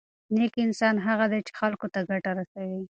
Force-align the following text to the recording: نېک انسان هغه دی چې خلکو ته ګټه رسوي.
نېک 0.35 0.53
انسان 0.65 0.95
هغه 1.07 1.25
دی 1.31 1.39
چې 1.47 1.51
خلکو 1.59 1.87
ته 1.93 1.99
ګټه 2.09 2.31
رسوي. 2.37 2.81